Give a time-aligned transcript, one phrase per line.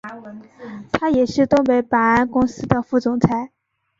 [0.91, 3.51] 他也是东北保安公司的副总裁。